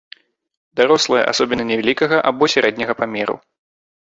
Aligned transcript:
Дарослыя 0.79 1.27
асобіны 1.33 1.63
невялікага 1.73 2.17
або 2.31 2.51
сярэдняга 2.55 2.93
памеру. 3.03 3.35